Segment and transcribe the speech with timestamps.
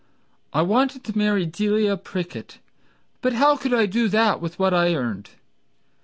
[0.51, 2.57] I wanted to marry Delia Prickett,
[3.21, 5.29] But how could I do it with what I earned?